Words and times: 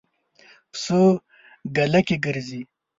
پسه 0.71 0.99
ګله 1.75 2.01
کې 2.07 2.15
ګرځي. 2.25 2.61